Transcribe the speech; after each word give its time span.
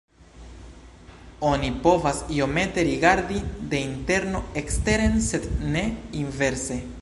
Oni 1.49 1.69
povas 1.83 2.21
iomete 2.37 2.85
rigardi 2.87 3.43
de 3.75 3.83
interno 3.91 4.43
eksteren 4.63 5.21
sed 5.31 5.49
ne 5.77 5.85
inverse. 6.25 6.85